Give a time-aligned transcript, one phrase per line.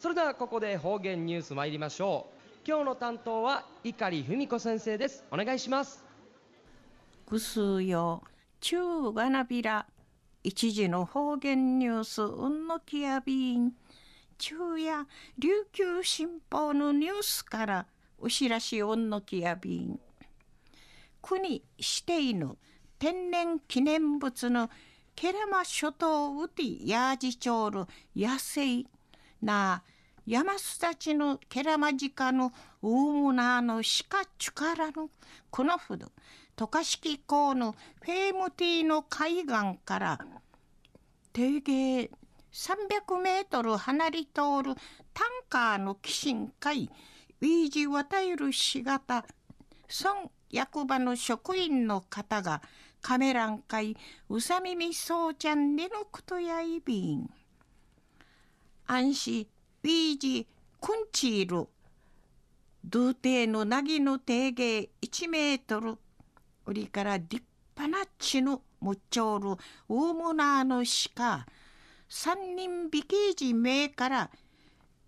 [0.00, 2.66] それではここで方言ニュース参りましょう。
[2.66, 5.24] 今日の担当は碇文子先生です。
[5.30, 6.02] お願いします。
[7.26, 8.22] ぐすよ。
[8.62, 9.84] 中がなびら。
[10.42, 13.72] 一時の方言ニュースうんのきやびん。
[14.38, 15.06] 昼夜
[15.38, 17.86] 琉球新報のニュースから。
[18.20, 20.00] うしらしうんのきやびん。
[21.20, 22.56] 国指定の
[22.98, 24.70] 天然記念物の。
[25.14, 27.86] ケラマ諸島ウティヤージチョール
[28.16, 28.86] 野生。
[29.42, 29.82] な
[30.26, 32.52] 山すたちのケラマジカの
[32.82, 35.10] ウームナーのシカチュカラの
[35.50, 36.12] このほど
[36.56, 40.18] 渡嘉敷港のフェームティーの海岸から
[41.32, 42.10] 定芸
[42.52, 44.74] 300メートル離れ通る
[45.14, 46.90] タンカーの寄進会
[47.40, 49.24] ウィージワタイル氏型
[50.04, 52.60] 孫役場の職員の方が
[53.00, 53.96] カメラン会
[54.28, 57.30] うさみみそうちゃんでのことやいびん。
[58.92, 59.46] 安心。
[59.84, 60.48] ウィージ
[60.80, 61.68] クンチール
[62.84, 65.96] ドゥテのなぎの定芸1メートル。
[66.66, 67.40] 売りから立
[67.76, 69.50] 派な血のむっちょる
[69.88, 71.46] ウームナーの鹿
[72.08, 74.30] 三人美形児名から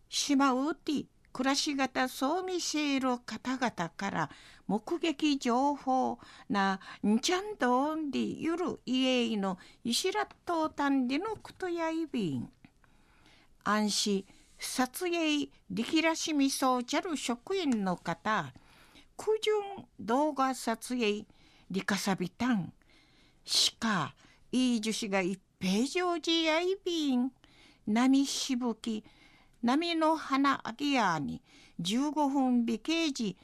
[0.08, 4.30] 島ウティ暮らし方そう見せる方々から
[4.69, 12.48] 目撃情報な、んちゃんどんでゆる家の石らっとたんでのことやいびん。
[13.64, 14.24] 安心、
[14.58, 18.52] 撮影力らしみそうちゃる職員の方、
[19.16, 21.24] 苦順動画撮影、
[21.70, 22.72] リカサビタン、
[23.44, 24.14] しか、
[24.50, 27.30] いい樹脂が一平常時やいびん、
[27.86, 29.05] 波しぶき、
[29.62, 31.40] 波の花あげやに
[31.80, 33.36] 15分美形時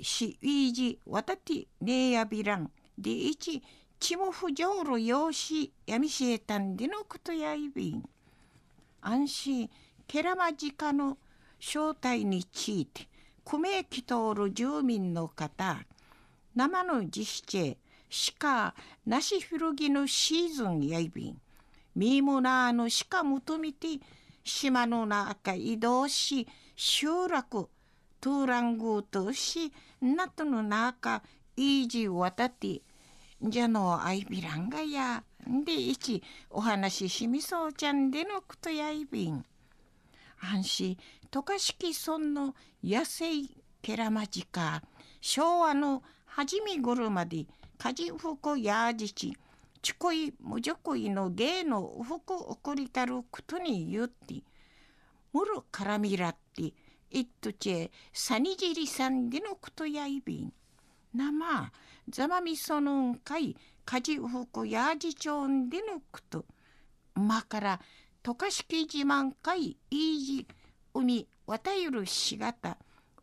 [0.00, 2.70] しウィージわたてねえやびらん。
[2.98, 3.62] でいち
[3.98, 8.04] ちも不条路用紙やみしえたんでのことやいびん。
[9.06, 9.70] 安心。
[10.06, 11.18] ケラマジカの
[11.58, 13.08] 正体について
[13.42, 15.78] 米き通る住民の方
[16.54, 17.78] 生の実施
[18.10, 18.74] しか
[19.06, 21.40] なし古着のシーズンやいびん。
[21.94, 24.00] ミーモナーのしか求めて
[24.44, 27.68] 島の中移動し集落
[28.20, 31.22] トゥーラングーとしナトの中
[31.56, 32.82] イージ渡って
[33.42, 35.22] じゃのアイビランガや。
[35.46, 39.44] でいちお話ししみそうちゃんでのことやいびん。
[40.40, 40.98] 安心。
[41.30, 43.26] 渡嘉敷村の野生
[43.82, 44.82] ケラマジカ。
[45.20, 47.46] 昭和の初め頃まで
[47.78, 49.36] カジフコヤージチ
[49.82, 54.42] ちこいむじょこいの芸の服送りたることに言って。
[55.32, 56.72] むるからみらって
[57.10, 60.52] いっとちえさにじりさんでのことやいびん。
[61.14, 61.70] なま
[62.08, 66.44] ざまみそのんかいかじふくやじちょんでのこと
[67.14, 67.80] まから
[68.22, 70.46] とかしきじまんかいいいじ
[70.94, 72.78] 海わたゆるしがた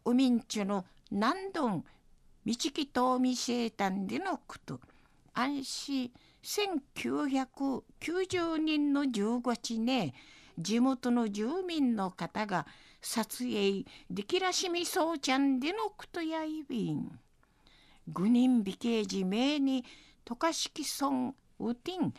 [0.05, 1.83] 海んちゅの何どん
[2.45, 4.79] みちきとうみせいたんでのこと
[5.33, 6.11] 安心
[6.43, 10.13] 1990人の10月ね
[10.57, 12.67] 地元の住民の方が
[13.01, 17.19] 撮影できらしみそうちゃんでのことやいびん。
[18.07, 19.85] 愚人美形寺名に
[20.23, 22.13] 渡嘉敷村ウティン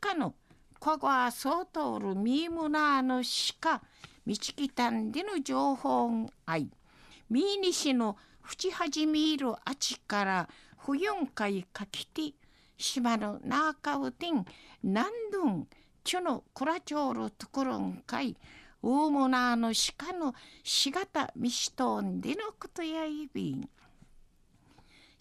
[0.00, 0.34] 鹿の
[0.78, 3.22] 小川総通るミームナーの
[3.60, 3.82] 鹿
[4.26, 6.70] 道来たんでの情報あい
[7.30, 12.34] ミーニシの淵始めるあちから不四回かきて
[12.76, 14.44] 島の中うてん
[14.82, 15.66] 何度ん
[16.04, 18.36] ちゅのくらちょうるところんかい
[18.80, 23.68] 大物の鹿のしがたみしとんでのことやいびん。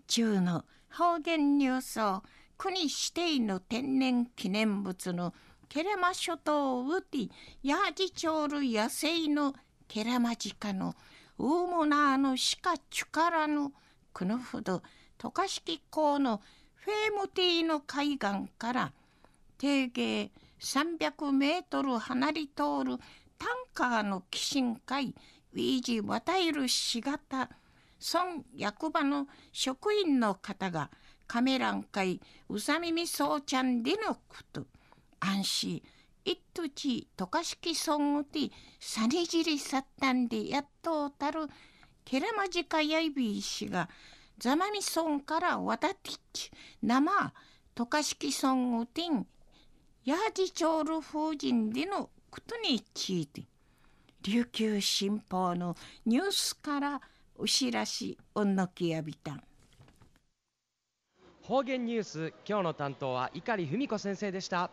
[0.07, 2.23] 中の方言ニュースを
[2.57, 5.33] 国指定の天然記念物の
[5.69, 7.29] ケラマ諸島ウティ
[7.61, 9.53] ヤージチョール野生の
[9.87, 10.95] ケラマジカの
[11.37, 13.73] 大物の鹿チュカラの
[14.13, 14.81] このほど
[15.17, 16.41] 渡嘉敷港の
[16.73, 18.93] フェームティーの海岸から
[19.57, 22.97] 定芸300メートル離れ通る
[23.37, 25.13] タンカーの寄進会
[25.53, 27.49] ウィージワタイル氏型
[27.99, 30.89] 村役場の職員の方が
[31.27, 34.21] カメラン会うさみみそうちゃんでのこ
[34.53, 34.65] と。
[35.19, 35.83] 安心。
[36.23, 41.47] 一途地渡嘉敷村うてさねじりさったんでやっとたる。
[42.05, 43.89] ケラマジカヤイビー氏が
[44.37, 46.51] ザマミソンから渡ってち
[46.81, 47.33] 生
[47.75, 49.25] 渡嘉敷村をてん
[50.05, 53.43] ヤージチョール風神でのことについて。
[54.23, 57.01] 琉球新報のニュースから
[57.39, 59.43] 牛らしおんのきやびたん。
[61.43, 64.69] 方言ニュース今日の担当は碇文子先生でした。